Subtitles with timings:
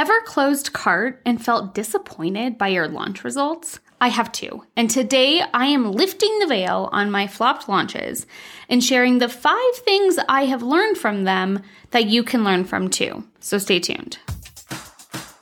[0.00, 3.80] Ever closed cart and felt disappointed by your launch results?
[4.00, 4.64] I have too.
[4.74, 8.26] And today I am lifting the veil on my flopped launches
[8.70, 12.88] and sharing the five things I have learned from them that you can learn from
[12.88, 13.24] too.
[13.40, 14.16] So stay tuned.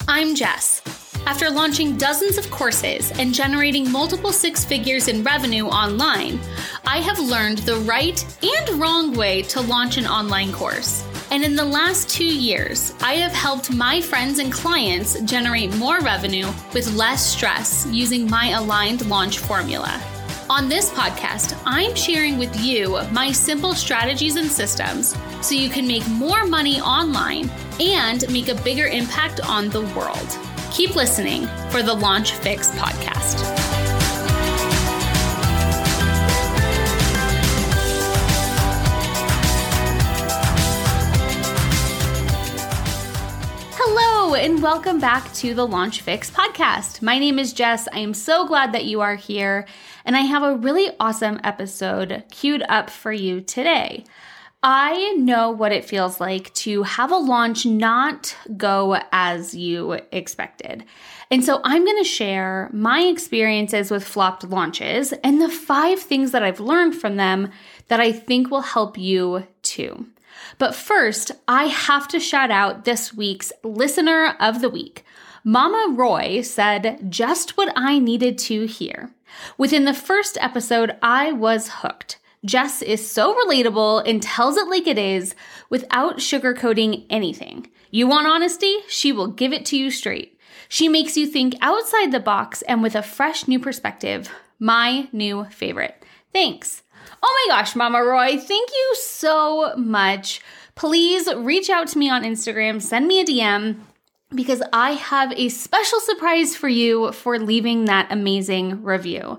[0.08, 0.82] I'm Jess.
[1.24, 6.40] After launching dozens of courses and generating multiple six figures in revenue online,
[6.84, 11.04] I have learned the right and wrong way to launch an online course.
[11.30, 16.00] And in the last two years, I have helped my friends and clients generate more
[16.00, 20.02] revenue with less stress using my aligned launch formula.
[20.48, 25.86] On this podcast, I'm sharing with you my simple strategies and systems so you can
[25.86, 30.38] make more money online and make a bigger impact on the world.
[30.72, 33.67] Keep listening for the Launch Fix podcast.
[44.38, 47.02] And welcome back to the Launch Fix podcast.
[47.02, 47.88] My name is Jess.
[47.92, 49.66] I am so glad that you are here,
[50.04, 54.04] and I have a really awesome episode queued up for you today.
[54.62, 60.84] I know what it feels like to have a launch not go as you expected.
[61.32, 66.30] And so I'm going to share my experiences with flopped launches and the five things
[66.30, 67.50] that I've learned from them
[67.88, 70.06] that I think will help you too.
[70.58, 75.04] But first, I have to shout out this week's listener of the week.
[75.44, 79.10] Mama Roy said just what I needed to hear.
[79.56, 82.18] Within the first episode, I was hooked.
[82.44, 85.34] Jess is so relatable and tells it like it is
[85.70, 87.68] without sugarcoating anything.
[87.90, 88.78] You want honesty?
[88.88, 90.38] She will give it to you straight.
[90.68, 94.28] She makes you think outside the box and with a fresh new perspective.
[94.58, 96.04] My new favorite.
[96.32, 96.82] Thanks.
[97.22, 100.40] Oh my gosh, Mama Roy, thank you so much.
[100.74, 103.80] Please reach out to me on Instagram, send me a DM
[104.34, 109.38] because I have a special surprise for you for leaving that amazing review.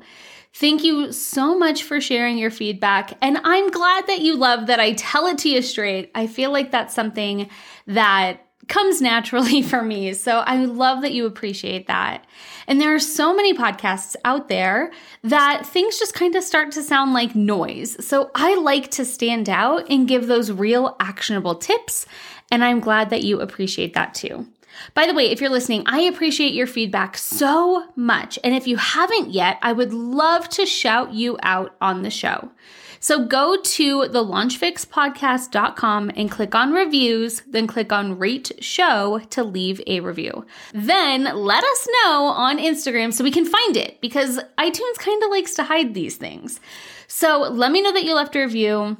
[0.53, 3.13] Thank you so much for sharing your feedback.
[3.21, 6.11] And I'm glad that you love that I tell it to you straight.
[6.15, 7.49] I feel like that's something
[7.87, 10.13] that comes naturally for me.
[10.13, 12.25] So I love that you appreciate that.
[12.67, 14.91] And there are so many podcasts out there
[15.23, 18.05] that things just kind of start to sound like noise.
[18.05, 22.05] So I like to stand out and give those real actionable tips.
[22.51, 24.47] And I'm glad that you appreciate that too.
[24.93, 28.39] By the way, if you're listening, I appreciate your feedback so much.
[28.43, 32.51] And if you haven't yet, I would love to shout you out on the show.
[32.99, 39.43] So go to the launchfixpodcast.com and click on reviews, then click on rate show to
[39.43, 40.45] leave a review.
[40.73, 45.29] Then let us know on Instagram so we can find it because iTunes kind of
[45.29, 46.59] likes to hide these things.
[47.07, 48.97] So let me know that you left a review.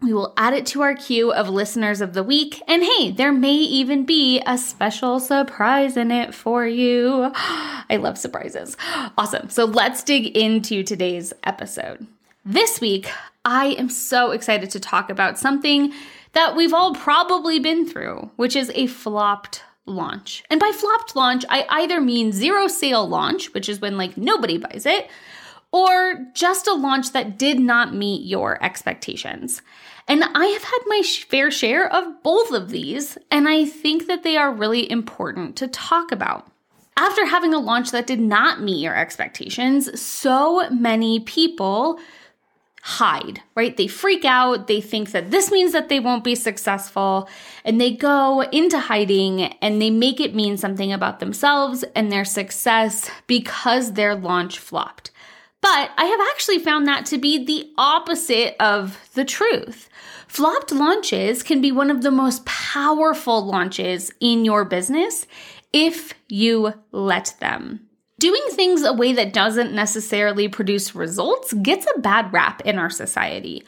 [0.00, 2.60] We will add it to our queue of listeners of the week.
[2.66, 7.30] And hey, there may even be a special surprise in it for you.
[7.34, 8.76] I love surprises.
[9.16, 9.48] Awesome.
[9.48, 12.08] So let's dig into today's episode.
[12.44, 13.08] This week,
[13.44, 15.92] I am so excited to talk about something
[16.32, 20.42] that we've all probably been through, which is a flopped launch.
[20.50, 24.58] And by flopped launch, I either mean zero sale launch, which is when like nobody
[24.58, 25.08] buys it,
[25.70, 29.62] or just a launch that did not meet your expectations.
[30.08, 34.24] And I have had my fair share of both of these, and I think that
[34.24, 36.48] they are really important to talk about.
[36.96, 42.00] After having a launch that did not meet your expectations, so many people
[42.84, 43.76] hide, right?
[43.76, 44.66] They freak out.
[44.66, 47.28] They think that this means that they won't be successful.
[47.64, 52.24] And they go into hiding and they make it mean something about themselves and their
[52.24, 55.12] success because their launch flopped.
[55.60, 59.88] But I have actually found that to be the opposite of the truth.
[60.26, 65.28] Flopped launches can be one of the most powerful launches in your business
[65.72, 67.88] if you let them.
[68.22, 72.88] Doing things a way that doesn't necessarily produce results gets a bad rap in our
[72.88, 73.64] society.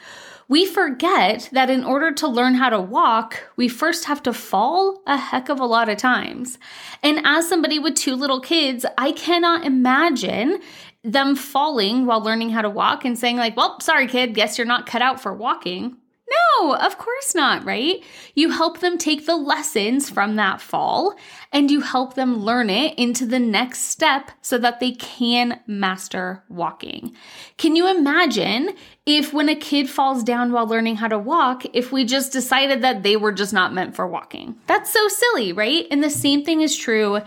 [0.47, 5.01] We forget that in order to learn how to walk, we first have to fall
[5.05, 6.57] a heck of a lot of times.
[7.03, 10.61] And as somebody with two little kids, I cannot imagine
[11.03, 14.65] them falling while learning how to walk and saying, like, well, sorry, kid, guess you're
[14.65, 15.97] not cut out for walking.
[16.27, 18.03] No, of course not, right?
[18.33, 21.15] You help them take the lessons from that fall
[21.51, 26.43] and you help them learn it into the next step so that they can master
[26.49, 27.15] walking.
[27.57, 28.75] Can you imagine
[29.05, 32.81] if when a kid falls down while learning how to walk, if we just decided
[32.81, 34.55] that they were just not meant for walking?
[34.65, 35.85] That's so silly, right?
[35.91, 37.21] And the same thing is true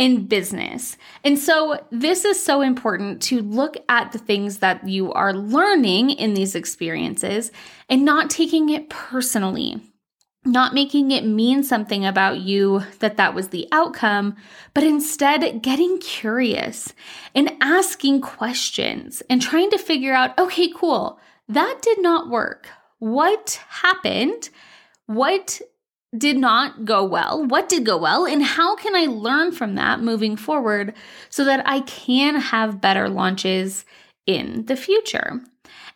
[0.00, 0.96] in business.
[1.22, 6.10] And so, this is so important to look at the things that you are learning
[6.10, 7.52] in these experiences
[7.88, 9.80] and not taking it personally.
[10.44, 14.34] not making it mean something about you that that was the outcome,
[14.72, 16.94] but instead getting curious
[17.34, 22.68] and asking questions and trying to figure out okay, cool, that did not work.
[22.98, 24.48] What happened?
[25.06, 25.60] What
[26.16, 27.44] did not go well?
[27.44, 28.26] What did go well?
[28.26, 30.94] And how can I learn from that moving forward
[31.28, 33.84] so that I can have better launches
[34.26, 35.40] in the future?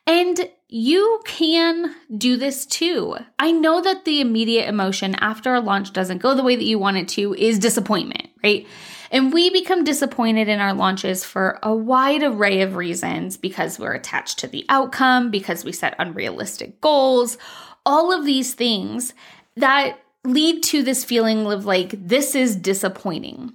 [0.06, 3.16] And you can do this too.
[3.38, 6.78] I know that the immediate emotion after a launch doesn't go the way that you
[6.78, 8.66] want it to is disappointment, right?
[9.11, 13.94] And we become disappointed in our launches for a wide array of reasons because we're
[13.94, 17.38] attached to the outcome, because we set unrealistic goals,
[17.87, 19.14] all of these things
[19.56, 23.53] that lead to this feeling of like, this is disappointing.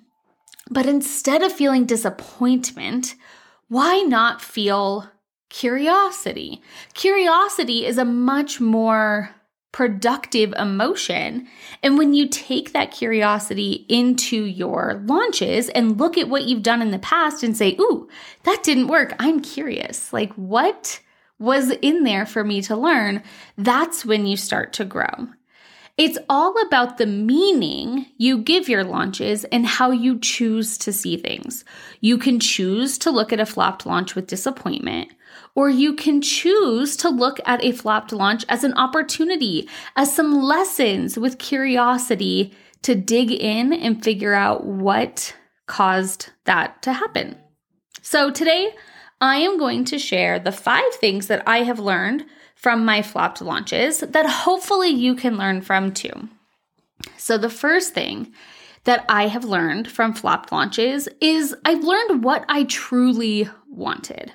[0.70, 3.16] But instead of feeling disappointment,
[3.68, 5.10] why not feel
[5.50, 6.62] curiosity?
[6.94, 9.36] Curiosity is a much more
[9.72, 11.48] productive emotion.
[11.84, 16.82] And when you take that curiosity into your launches and look at what you've done
[16.82, 18.08] in the past and say, Ooh,
[18.44, 19.14] that didn't work.
[19.20, 20.12] I'm curious.
[20.12, 21.00] Like, what
[21.38, 23.24] was in there for me to learn?
[23.58, 25.30] That's when you start to grow.
[26.00, 31.18] It's all about the meaning you give your launches and how you choose to see
[31.18, 31.66] things.
[32.00, 35.12] You can choose to look at a flopped launch with disappointment,
[35.56, 39.68] or you can choose to look at a flopped launch as an opportunity,
[39.98, 42.54] as some lessons with curiosity
[42.84, 45.36] to dig in and figure out what
[45.66, 47.38] caused that to happen.
[48.02, 48.74] So today,
[49.20, 52.24] I am going to share the five things that I have learned
[52.60, 56.28] from my flopped launches that hopefully you can learn from too.
[57.16, 58.34] So, the first thing
[58.84, 64.34] that I have learned from flopped launches is I've learned what I truly wanted.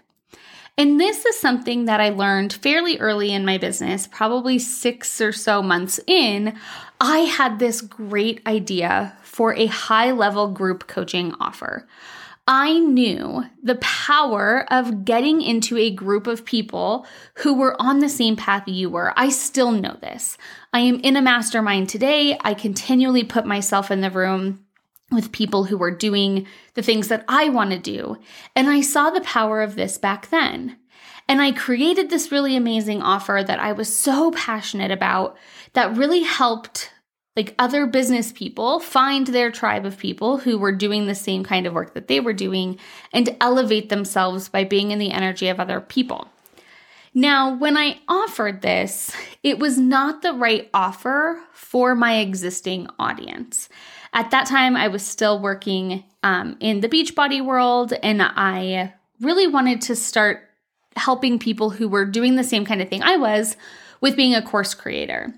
[0.79, 5.33] And this is something that I learned fairly early in my business, probably six or
[5.33, 6.59] so months in.
[7.01, 11.87] I had this great idea for a high level group coaching offer.
[12.47, 17.07] I knew the power of getting into a group of people
[17.37, 19.15] who were on the same path you were.
[19.17, 20.37] I still know this.
[20.73, 22.39] I am in a mastermind today.
[22.43, 24.63] I continually put myself in the room
[25.11, 28.19] with people who were doing the things that I want to do.
[28.55, 30.77] And I saw the power of this back then.
[31.27, 35.39] And I created this really amazing offer that I was so passionate about
[35.73, 36.91] that really helped
[37.37, 41.67] like other business people find their tribe of people who were doing the same kind
[41.67, 42.79] of work that they were doing
[43.13, 46.29] and elevate themselves by being in the energy of other people.
[47.13, 53.69] Now, when I offered this, it was not the right offer for my existing audience.
[54.13, 59.47] At that time, I was still working um, in the Beachbody world, and I really
[59.47, 60.49] wanted to start
[60.97, 63.57] helping people who were doing the same kind of thing I was
[64.01, 65.35] with being a course creator.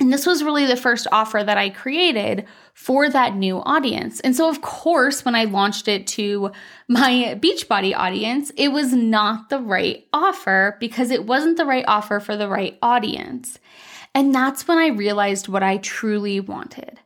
[0.00, 4.18] And this was really the first offer that I created for that new audience.
[4.20, 6.50] And so, of course, when I launched it to
[6.88, 12.18] my Beachbody audience, it was not the right offer because it wasn't the right offer
[12.18, 13.60] for the right audience.
[14.16, 16.98] And that's when I realized what I truly wanted.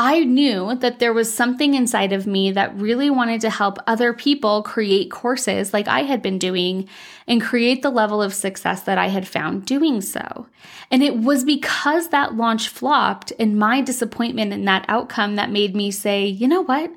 [0.00, 4.14] I knew that there was something inside of me that really wanted to help other
[4.14, 6.88] people create courses like I had been doing
[7.26, 10.46] and create the level of success that I had found doing so.
[10.92, 15.74] And it was because that launch flopped and my disappointment in that outcome that made
[15.74, 16.92] me say, you know what?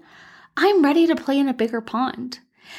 [0.55, 2.37] I'm ready to play in a bigger pond.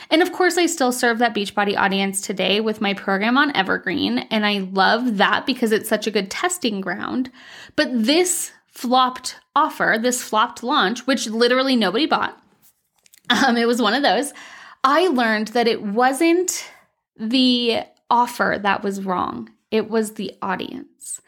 [0.09, 4.21] And of course, I still serve that Beachbody audience today with my program on Evergreen,
[4.31, 7.31] and I love that because it's such a good testing ground.
[7.76, 12.38] But this flopped offer, this flopped launch, which literally nobody bought.
[13.31, 14.33] Um, it was one of those.
[14.83, 16.69] I learned that it wasn't
[17.17, 21.21] the offer that was wrong, it was the audience.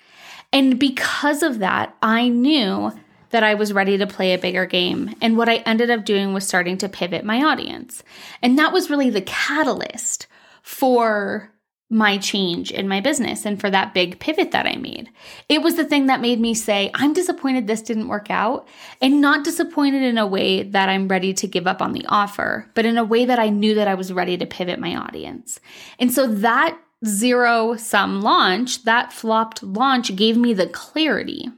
[0.53, 2.93] And because of that, I knew
[3.31, 5.15] that I was ready to play a bigger game.
[5.21, 8.05] And what I ended up doing was starting to pivot my audience.
[8.43, 10.29] And that was really the catalyst
[10.63, 11.51] for
[11.91, 15.11] my change in my business and for that big pivot that I made.
[15.49, 18.67] It was the thing that made me say, I'm disappointed this didn't work out,
[19.01, 22.71] and not disappointed in a way that I'm ready to give up on the offer,
[22.75, 25.61] but in a way that I knew that I was ready to pivot my audience.
[25.99, 31.49] And so that zero sum launch, that flopped launch gave me the clarity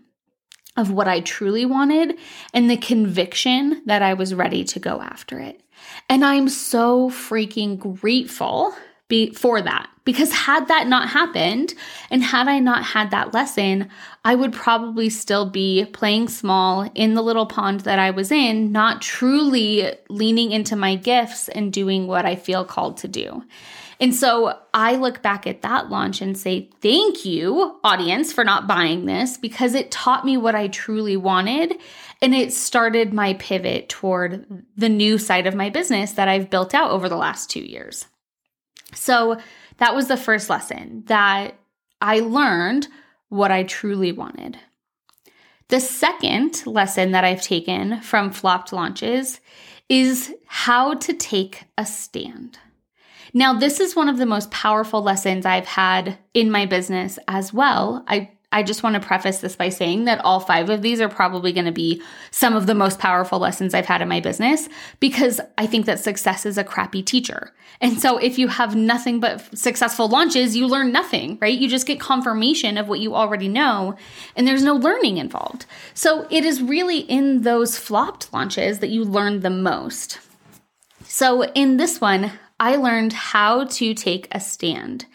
[0.76, 2.18] of what I truly wanted
[2.52, 5.62] and the conviction that I was ready to go after it.
[6.08, 8.74] And I'm so freaking grateful
[9.08, 9.88] be, for that.
[10.06, 11.74] Because had that not happened
[12.10, 13.90] and had I not had that lesson,
[14.24, 18.72] I would probably still be playing small in the little pond that I was in,
[18.72, 23.42] not truly leaning into my gifts and doing what I feel called to do.
[23.98, 28.66] And so I look back at that launch and say, thank you, audience, for not
[28.66, 31.74] buying this because it taught me what I truly wanted.
[32.22, 36.74] And it started my pivot toward the new side of my business that I've built
[36.74, 38.06] out over the last two years.
[38.94, 39.38] So
[39.78, 41.54] that was the first lesson that
[42.00, 42.88] I learned
[43.28, 44.58] what I truly wanted.
[45.68, 49.40] The second lesson that I've taken from flopped launches
[49.88, 52.58] is how to take a stand.
[53.34, 57.52] Now, this is one of the most powerful lessons I've had in my business as
[57.52, 58.04] well.
[58.06, 61.08] I I just want to preface this by saying that all five of these are
[61.08, 62.00] probably going to be
[62.30, 64.68] some of the most powerful lessons I've had in my business
[65.00, 67.52] because I think that success is a crappy teacher.
[67.80, 71.58] And so if you have nothing but successful launches, you learn nothing, right?
[71.58, 73.96] You just get confirmation of what you already know
[74.36, 75.66] and there's no learning involved.
[75.92, 80.20] So it is really in those flopped launches that you learn the most.
[81.04, 85.06] So in this one, I learned how to take a stand.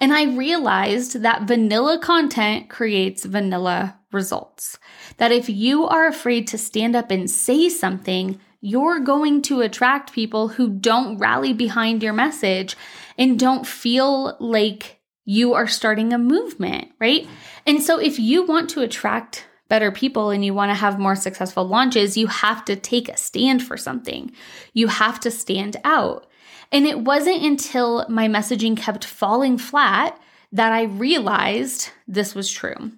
[0.00, 4.78] And I realized that vanilla content creates vanilla results.
[5.18, 10.12] That if you are afraid to stand up and say something, you're going to attract
[10.12, 12.76] people who don't rally behind your message
[13.18, 17.26] and don't feel like you are starting a movement, right?
[17.66, 21.14] And so if you want to attract better people and you want to have more
[21.14, 24.32] successful launches, you have to take a stand for something.
[24.72, 26.26] You have to stand out.
[26.72, 30.20] And it wasn't until my messaging kept falling flat
[30.52, 32.92] that I realized this was true.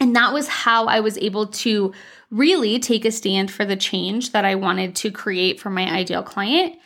[0.00, 1.92] And that was how I was able to
[2.30, 6.22] really take a stand for the change that I wanted to create for my ideal
[6.22, 6.76] client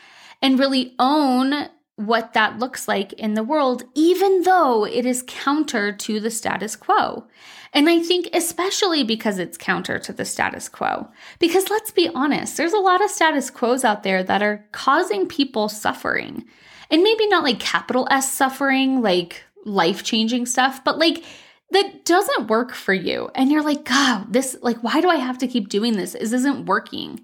[0.42, 5.92] and really own what that looks like in the world, even though it is counter
[5.92, 7.26] to the status quo.
[7.72, 12.56] And I think, especially because it's counter to the status quo, because let's be honest,
[12.56, 16.44] there's a lot of status quos out there that are causing people suffering.
[16.90, 21.24] And maybe not like capital S suffering, like life changing stuff, but like
[21.70, 23.30] that doesn't work for you.
[23.34, 26.12] And you're like, God, this, like, why do I have to keep doing this?
[26.12, 27.20] This isn't working.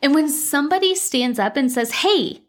[0.00, 2.40] And when somebody stands up and says, Hey,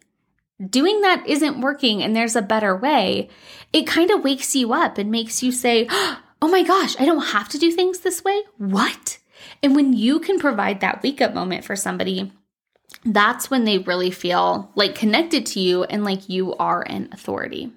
[0.70, 3.30] doing that isn't working and there's a better way,
[3.72, 5.88] it kind of wakes you up and makes you say,
[6.42, 8.44] Oh my gosh, I don't have to do things this way.
[8.58, 9.18] What?
[9.62, 12.34] And when you can provide that wake up moment for somebody,
[13.06, 17.72] that's when they really feel like connected to you and like you are an authority.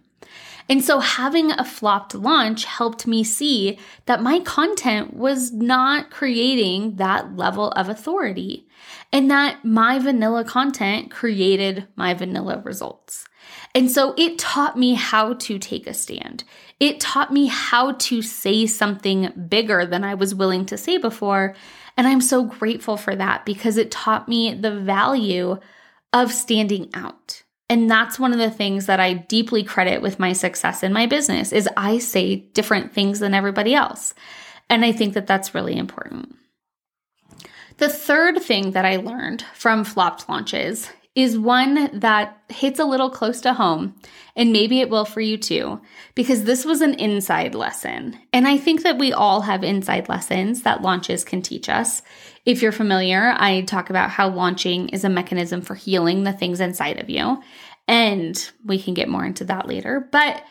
[0.68, 6.96] And so having a flopped launch helped me see that my content was not creating
[6.96, 8.66] that level of authority
[9.12, 13.26] and that my vanilla content created my vanilla results.
[13.74, 16.44] And so it taught me how to take a stand.
[16.80, 21.54] It taught me how to say something bigger than I was willing to say before.
[21.96, 25.58] And I'm so grateful for that because it taught me the value
[26.12, 27.42] of standing out.
[27.68, 31.06] And that's one of the things that I deeply credit with my success in my
[31.06, 34.14] business is I say different things than everybody else.
[34.70, 36.36] And I think that that's really important.
[37.78, 43.08] The third thing that I learned from flopped launches is one that hits a little
[43.08, 43.94] close to home,
[44.36, 45.80] and maybe it will for you too,
[46.14, 48.18] because this was an inside lesson.
[48.34, 52.02] And I think that we all have inside lessons that launches can teach us.
[52.44, 56.60] If you're familiar, I talk about how launching is a mechanism for healing the things
[56.60, 57.42] inside of you.
[57.88, 60.08] And we can get more into that later.
[60.12, 60.44] But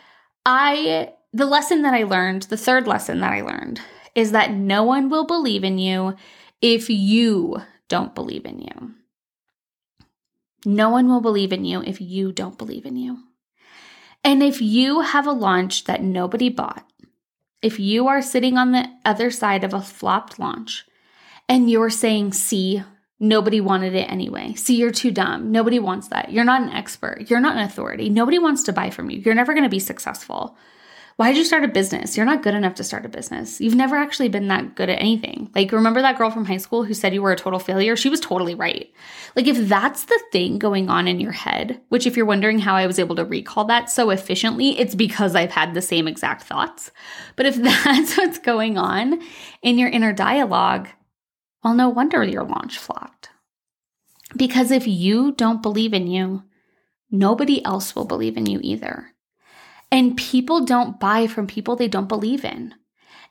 [0.48, 3.82] I, the lesson that I learned, the third lesson that I learned,
[4.16, 6.16] is that no one will believe in you
[6.60, 8.96] if you don't believe in you.
[10.66, 13.20] No one will believe in you if you don't believe in you.
[14.24, 16.86] And if you have a launch that nobody bought,
[17.62, 20.86] if you are sitting on the other side of a flopped launch
[21.48, 22.84] and you're saying, see,
[23.20, 24.54] nobody wanted it anyway.
[24.56, 25.52] See, you're too dumb.
[25.52, 26.32] Nobody wants that.
[26.32, 27.30] You're not an expert.
[27.30, 28.10] You're not an authority.
[28.10, 29.20] Nobody wants to buy from you.
[29.20, 30.58] You're never going to be successful.
[31.18, 32.18] Why did you start a business?
[32.18, 33.62] You're not good enough to start a business.
[33.62, 35.50] You've never actually been that good at anything.
[35.56, 37.96] Like, remember that girl from high school who said you were a total failure?
[37.96, 38.92] She was totally right.
[39.34, 42.76] Like, if that's the thing going on in your head, which, if you're wondering how
[42.76, 46.44] I was able to recall that so efficiently, it's because I've had the same exact
[46.44, 46.92] thoughts.
[47.38, 49.22] But if that's what's going on
[49.62, 50.90] in your inner dialogue,
[51.64, 53.30] well, no wonder your launch flopped.
[54.36, 56.44] Because if you don't believe in you,
[57.10, 59.15] nobody else will believe in you either.
[59.92, 62.74] And people don't buy from people they don't believe in.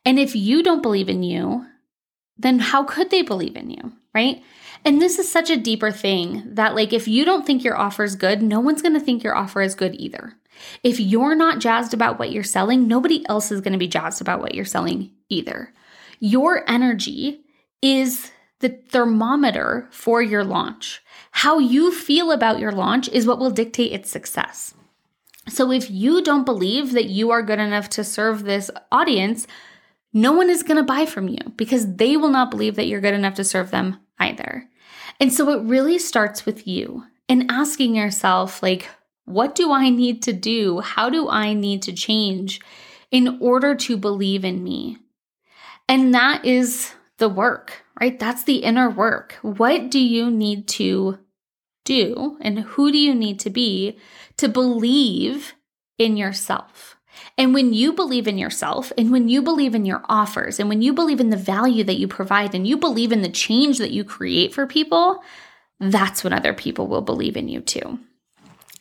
[0.04, 1.66] And if you don't believe in you,
[2.36, 3.92] then how could they believe in you?
[4.14, 4.42] Right.
[4.84, 8.04] And this is such a deeper thing that, like, if you don't think your offer
[8.04, 10.34] is good, no one's going to think your offer is good either.
[10.82, 14.20] If you're not jazzed about what you're selling, nobody else is going to be jazzed
[14.20, 15.72] about what you're selling either.
[16.20, 17.40] Your energy
[17.82, 18.30] is
[18.60, 21.02] the thermometer for your launch.
[21.32, 24.74] How you feel about your launch is what will dictate its success.
[25.48, 29.46] So if you don't believe that you are good enough to serve this audience,
[30.12, 33.00] no one is going to buy from you because they will not believe that you're
[33.00, 34.68] good enough to serve them either.
[35.20, 38.88] And so it really starts with you and asking yourself, like,
[39.24, 40.80] what do I need to do?
[40.80, 42.60] How do I need to change
[43.10, 44.98] in order to believe in me?
[45.88, 48.18] And that is the work, right?
[48.18, 49.38] That's the inner work.
[49.42, 51.18] What do you need to
[51.84, 53.98] do and who do you need to be
[54.36, 55.54] to believe
[55.98, 56.96] in yourself?
[57.36, 60.82] And when you believe in yourself and when you believe in your offers and when
[60.82, 63.90] you believe in the value that you provide and you believe in the change that
[63.90, 65.22] you create for people,
[65.80, 67.98] that's when other people will believe in you too.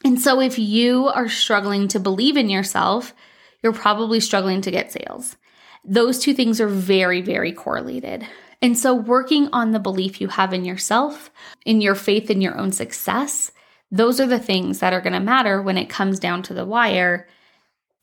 [0.03, 3.13] And so if you are struggling to believe in yourself,
[3.61, 5.37] you're probably struggling to get sales.
[5.85, 8.25] Those two things are very, very correlated.
[8.63, 11.29] And so, working on the belief you have in yourself,
[11.65, 13.51] in your faith in your own success,
[13.91, 16.65] those are the things that are going to matter when it comes down to the
[16.65, 17.27] wire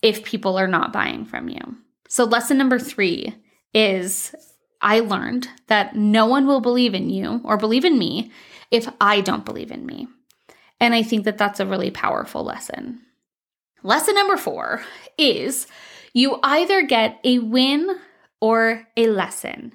[0.03, 1.59] if people are not buying from you.
[2.07, 3.33] So, lesson number three
[3.73, 4.35] is
[4.81, 8.31] I learned that no one will believe in you or believe in me
[8.69, 10.07] if I don't believe in me.
[10.79, 13.01] And I think that that's a really powerful lesson.
[13.81, 14.83] Lesson number four
[15.17, 15.65] is
[16.13, 17.89] you either get a win
[18.39, 19.73] or a lesson.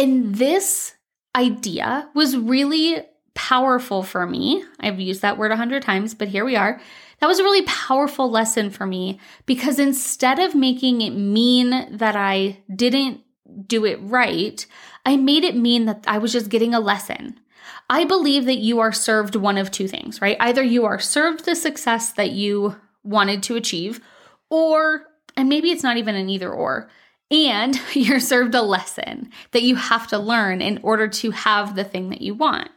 [0.00, 0.94] And this
[1.36, 3.02] idea was really
[3.34, 4.64] powerful for me.
[4.80, 6.80] I've used that word a hundred times, but here we are.
[7.20, 12.16] That was a really powerful lesson for me because instead of making it mean that
[12.16, 13.20] I didn't
[13.66, 14.64] do it right,
[15.04, 17.38] I made it mean that I was just getting a lesson.
[17.90, 20.38] I believe that you are served one of two things, right?
[20.40, 24.00] Either you are served the success that you wanted to achieve,
[24.48, 25.02] or,
[25.36, 26.88] and maybe it's not even an either or,
[27.30, 31.84] and you're served a lesson that you have to learn in order to have the
[31.84, 32.70] thing that you want.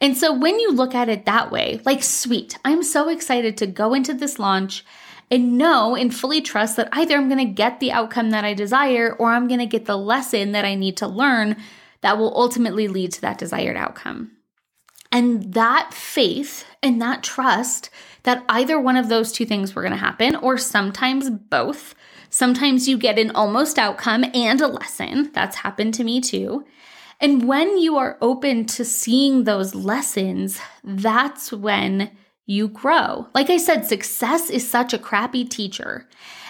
[0.00, 3.66] And so when you look at it that way, like, sweet, I'm so excited to
[3.66, 4.84] go into this launch
[5.30, 8.54] and know and fully trust that either I'm going to get the outcome that I
[8.54, 11.56] desire or I'm going to get the lesson that I need to learn
[12.00, 14.32] that will ultimately lead to that desired outcome.
[15.12, 17.90] And that faith and that trust
[18.24, 21.94] that either one of those two things were going to happen, or sometimes both,
[22.30, 25.30] Sometimes you get an almost outcome and a lesson.
[25.34, 26.64] That's happened to me too.
[27.20, 32.10] And when you are open to seeing those lessons, that's when
[32.46, 33.26] you grow.
[33.34, 36.08] Like I said, success is such a crappy teacher.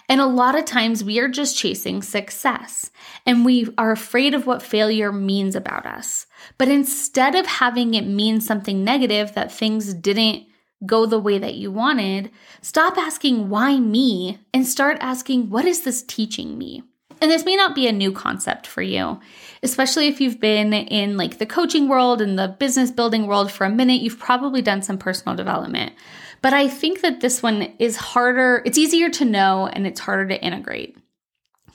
[0.08, 2.90] And a lot of times we are just chasing success
[3.24, 6.26] and we are afraid of what failure means about us.
[6.58, 10.46] But instead of having it mean something negative that things didn't
[10.86, 12.30] go the way that you wanted,
[12.62, 16.82] stop asking why me and start asking what is this teaching me?
[17.20, 19.20] And this may not be a new concept for you,
[19.62, 23.66] especially if you've been in like the coaching world and the business building world for
[23.66, 25.92] a minute, you've probably done some personal development.
[26.40, 30.28] But I think that this one is harder, it's easier to know and it's harder
[30.28, 30.96] to integrate.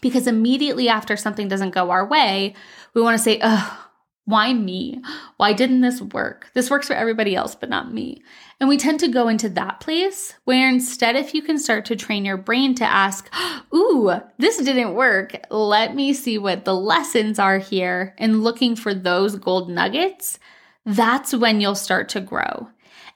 [0.01, 2.55] Because immediately after something doesn't go our way,
[2.95, 3.84] we want to say, oh,
[4.25, 5.01] why me?
[5.38, 6.49] Why didn't this work?
[6.55, 8.23] This works for everybody else, but not me.
[8.59, 11.95] And we tend to go into that place where instead, if you can start to
[11.95, 13.31] train your brain to ask,
[13.73, 15.35] Ooh, this didn't work.
[15.51, 20.39] Let me see what the lessons are here and looking for those gold nuggets,
[20.85, 22.69] that's when you'll start to grow.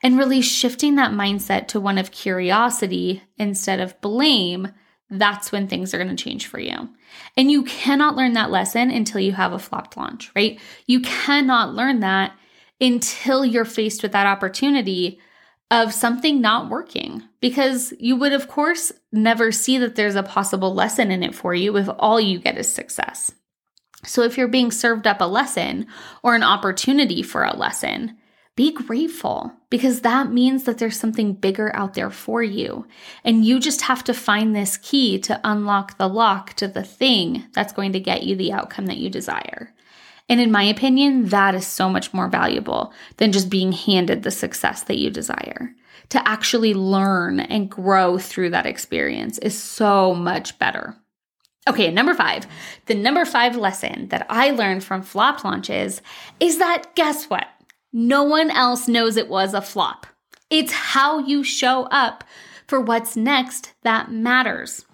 [0.04, 4.70] And really shifting that mindset to one of curiosity instead of blame
[5.10, 6.90] that's when things are going to change for you.
[7.38, 10.60] And you cannot learn that lesson until you have a flopped launch, right?
[10.86, 12.34] You cannot learn that
[12.82, 15.20] until you're faced with that opportunity
[15.72, 20.74] of something not working because you would, of course, never see that there's a possible
[20.74, 23.32] lesson in it for you if all you get is success.
[24.06, 25.88] So, if you're being served up a lesson
[26.24, 28.18] or an opportunity for a lesson,
[28.60, 32.86] be grateful because that means that there's something bigger out there for you.
[33.24, 37.46] And you just have to find this key to unlock the lock to the thing
[37.54, 39.74] that's going to get you the outcome that you desire.
[40.28, 44.30] And in my opinion, that is so much more valuable than just being handed the
[44.30, 45.74] success that you desire.
[46.10, 50.98] To actually learn and grow through that experience is so much better.
[51.66, 52.46] Okay, number five.
[52.88, 56.02] The number five lesson that I learned from flop launches
[56.42, 57.48] is that guess what?
[57.92, 60.06] No one else knows it was a flop.
[60.50, 62.24] It's how you show up
[62.68, 64.86] for what's next that matters.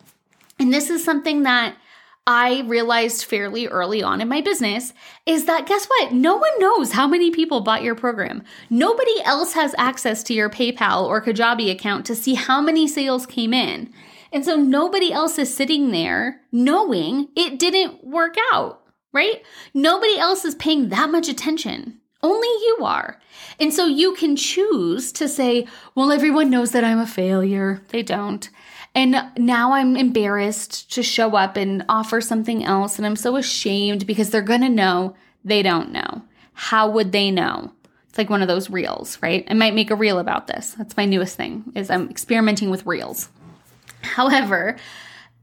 [0.59, 1.75] And this is something that
[2.27, 4.93] I realized fairly early on in my business
[5.27, 6.11] is that guess what?
[6.11, 8.43] No one knows how many people bought your program.
[8.69, 13.27] Nobody else has access to your PayPal or Kajabi account to see how many sales
[13.27, 13.93] came in.
[14.31, 18.81] And so nobody else is sitting there knowing it didn't work out,
[19.13, 19.43] right?
[19.73, 22.01] Nobody else is paying that much attention.
[22.25, 23.19] Only you are.
[23.59, 27.83] And so you can choose to say, well, everyone knows that I'm a failure.
[27.89, 28.49] They don't.
[28.95, 32.97] And now I'm embarrassed to show up and offer something else.
[32.97, 36.23] And I'm so ashamed because they're going to know they don't know.
[36.53, 37.71] How would they know?
[38.09, 39.45] It's like one of those reels, right?
[39.47, 40.71] I might make a reel about this.
[40.71, 43.29] That's my newest thing is I'm experimenting with reels.
[44.01, 44.77] However,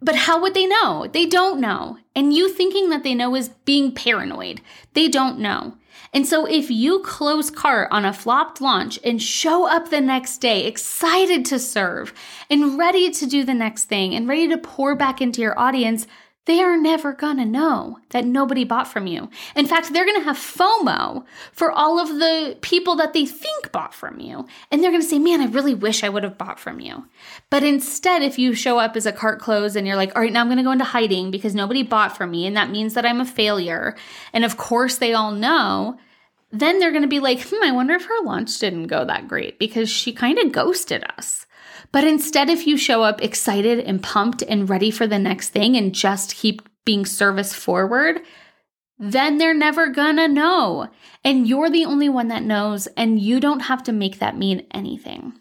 [0.03, 1.07] but how would they know?
[1.11, 1.99] They don't know.
[2.15, 4.61] And you thinking that they know is being paranoid.
[4.95, 5.77] They don't know.
[6.13, 10.39] And so if you close cart on a flopped launch and show up the next
[10.39, 12.13] day excited to serve
[12.51, 16.07] and ready to do the next thing and ready to pour back into your audience,
[16.45, 19.31] they are never gonna know that nobody bought from you.
[19.55, 23.95] In fact, they're gonna have FOMO for all of the people that they think bought
[23.95, 24.47] from you.
[24.71, 27.07] And they're gonna say, man, I really wish I would have bought from you.
[27.49, 30.33] But instead, if you show up as a cart close and you're like, all right,
[30.33, 33.07] now I'm gonna go into hiding because nobody bought from me, and that means that
[33.07, 33.97] I'm a failure.
[34.33, 35.99] And of course, they all know.
[36.51, 39.61] Then they're gonna be like, hmm, I wonder if her launch didn't go that great
[39.61, 41.47] because she kind of ghosted us.
[41.93, 45.77] But instead, if you show up excited and pumped and ready for the next thing
[45.77, 48.23] and just keep being service forward,
[48.99, 50.89] then they're never gonna know.
[51.23, 54.67] And you're the only one that knows, and you don't have to make that mean
[54.73, 55.35] anything.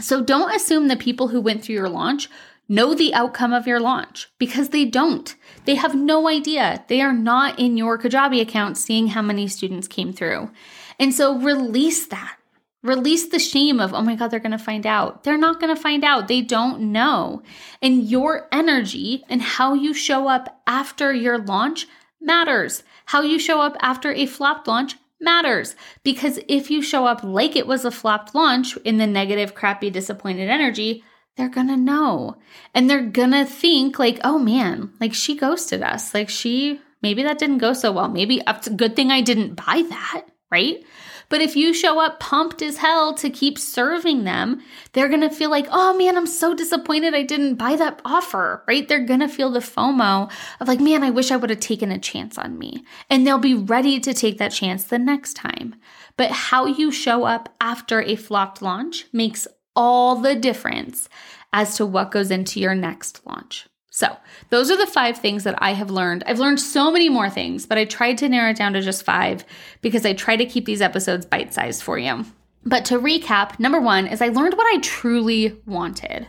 [0.00, 2.28] So don't assume the people who went through your launch
[2.68, 5.34] know the outcome of your launch because they don't.
[5.64, 6.84] They have no idea.
[6.88, 10.50] They are not in your Kajabi account seeing how many students came through.
[10.98, 12.37] And so release that.
[12.82, 15.24] Release the shame of, oh my God, they're going to find out.
[15.24, 16.28] They're not going to find out.
[16.28, 17.42] They don't know.
[17.82, 21.86] And your energy and how you show up after your launch
[22.20, 22.84] matters.
[23.06, 25.74] How you show up after a flopped launch matters.
[26.04, 29.90] Because if you show up like it was a flopped launch in the negative, crappy,
[29.90, 31.02] disappointed energy,
[31.36, 32.36] they're gonna know.
[32.74, 36.14] And they're gonna think, like, oh man, like she ghosted us.
[36.14, 38.08] Like she, maybe that didn't go so well.
[38.08, 40.84] Maybe it's a good thing I didn't buy that, right?
[41.28, 45.30] But if you show up pumped as hell to keep serving them, they're going to
[45.30, 48.88] feel like, oh man, I'm so disappointed I didn't buy that offer, right?
[48.88, 50.30] They're going to feel the FOMO
[50.60, 52.84] of like, man, I wish I would have taken a chance on me.
[53.10, 55.74] And they'll be ready to take that chance the next time.
[56.16, 61.08] But how you show up after a flopped launch makes all the difference
[61.52, 63.66] as to what goes into your next launch.
[63.98, 64.16] So,
[64.50, 66.22] those are the five things that I have learned.
[66.24, 69.02] I've learned so many more things, but I tried to narrow it down to just
[69.02, 69.44] five
[69.82, 72.24] because I try to keep these episodes bite sized for you.
[72.64, 76.28] But to recap, number one is I learned what I truly wanted.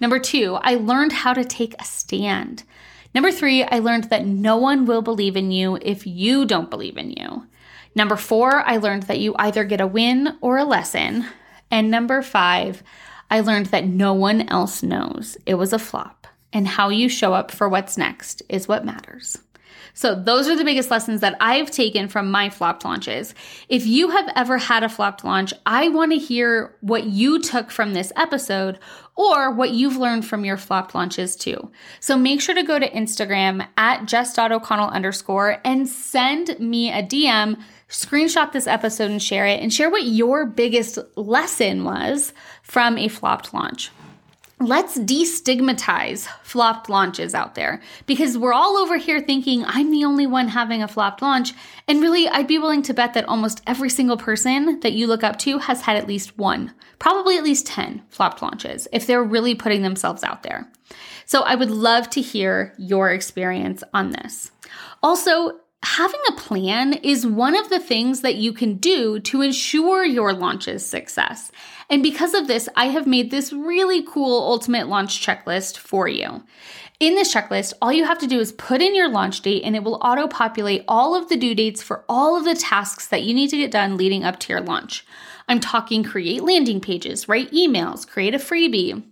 [0.00, 2.62] Number two, I learned how to take a stand.
[3.14, 6.96] Number three, I learned that no one will believe in you if you don't believe
[6.96, 7.46] in you.
[7.94, 11.26] Number four, I learned that you either get a win or a lesson.
[11.70, 12.82] And number five,
[13.30, 16.20] I learned that no one else knows it was a flop
[16.52, 19.38] and how you show up for what's next is what matters.
[19.94, 23.34] So, those are the biggest lessons that I've taken from my flopped launches.
[23.68, 27.70] If you have ever had a flopped launch, I want to hear what you took
[27.70, 28.78] from this episode
[29.16, 31.70] or what you've learned from your flopped launches too.
[31.98, 37.60] So, make sure to go to Instagram at jess.o'connell underscore and send me a DM.
[37.88, 42.32] Screenshot this episode and share it, and share what your biggest lesson was
[42.62, 43.90] from a flopped launch
[44.60, 50.26] let's destigmatize flopped launches out there because we're all over here thinking I'm the only
[50.26, 51.54] one having a flopped launch.
[51.88, 55.24] And really, I'd be willing to bet that almost every single person that you look
[55.24, 59.24] up to has had at least one, probably at least 10 flopped launches if they're
[59.24, 60.70] really putting themselves out there.
[61.24, 64.50] So I would love to hear your experience on this.
[65.02, 70.04] Also, having a plan is one of the things that you can do to ensure
[70.04, 71.50] your launch's success.
[71.88, 76.42] And because of this, I have made this really cool ultimate launch checklist for you.
[77.00, 79.74] In this checklist, all you have to do is put in your launch date and
[79.74, 83.22] it will auto populate all of the due dates for all of the tasks that
[83.22, 85.06] you need to get done leading up to your launch.
[85.48, 89.02] I'm talking create landing pages, write emails, create a freebie,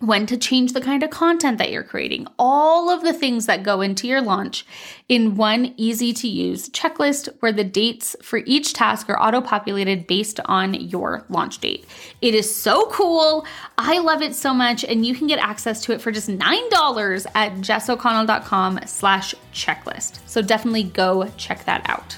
[0.00, 3.64] when to change the kind of content that you're creating, all of the things that
[3.64, 4.64] go into your launch
[5.08, 10.06] in one easy to use checklist where the dates for each task are auto populated
[10.06, 11.84] based on your launch date.
[12.22, 13.44] It is so cool.
[13.76, 14.84] I love it so much.
[14.84, 20.20] And you can get access to it for just $9 at jessoconnell.com slash checklist.
[20.26, 22.16] So definitely go check that out.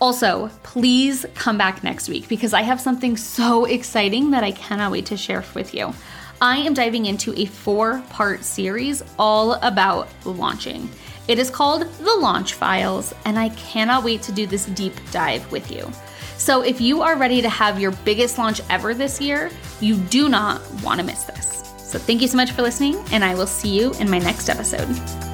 [0.00, 4.92] Also, please come back next week because I have something so exciting that I cannot
[4.92, 5.92] wait to share with you.
[6.42, 10.88] I am diving into a four part series all about launching.
[11.28, 15.50] It is called The Launch Files, and I cannot wait to do this deep dive
[15.52, 15.90] with you.
[16.38, 19.50] So, if you are ready to have your biggest launch ever this year,
[19.82, 21.62] you do not want to miss this.
[21.76, 24.48] So, thank you so much for listening, and I will see you in my next
[24.48, 25.29] episode.